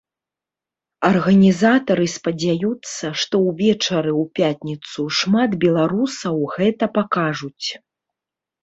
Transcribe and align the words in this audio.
Арганізатары 1.09 2.05
спадзяюцца, 2.15 3.05
што 3.25 3.35
ўвечары 3.49 4.11
ў 4.17 4.23
пятніцу 4.41 5.01
шмат 5.21 5.51
беларусаў 5.67 6.35
гэта 6.57 6.91
пакажуць. 6.99 7.67